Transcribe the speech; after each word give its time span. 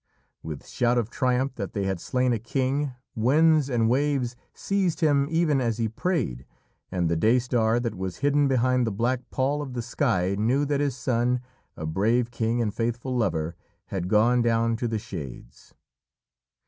With 0.41 0.65
shout 0.65 0.97
of 0.97 1.11
triumph 1.11 1.53
that 1.57 1.73
they 1.73 1.83
had 1.83 1.99
slain 1.99 2.33
a 2.33 2.39
king, 2.39 2.93
winds 3.13 3.69
and 3.69 3.87
waves 3.87 4.35
seized 4.51 5.01
him 5.01 5.27
even 5.29 5.61
as 5.61 5.77
he 5.77 5.87
prayed, 5.87 6.43
and 6.91 7.07
the 7.07 7.15
Day 7.15 7.37
Star 7.37 7.79
that 7.79 7.93
was 7.93 8.17
hidden 8.17 8.47
behind 8.47 8.87
the 8.87 8.91
black 8.91 9.21
pall 9.29 9.61
of 9.61 9.73
the 9.73 9.81
sky 9.83 10.35
knew 10.39 10.65
that 10.65 10.79
his 10.79 10.97
son, 10.97 11.39
a 11.77 11.85
brave 11.85 12.31
king 12.31 12.63
and 12.63 12.71
a 12.71 12.75
faithful 12.75 13.15
lover, 13.15 13.55
had 13.93 14.07
gone 14.07 14.41
down 14.41 14.75
to 14.77 14.87
the 14.87 14.97
Shades. 14.97 15.75